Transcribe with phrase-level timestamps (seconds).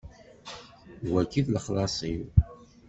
[1.03, 2.23] D wagi i d lexlaṣ-iw.